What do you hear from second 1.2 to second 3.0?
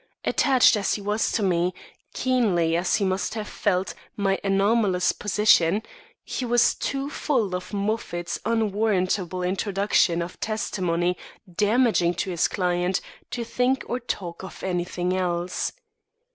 to me, keenly as